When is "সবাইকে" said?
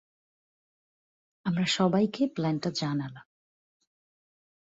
1.65-2.23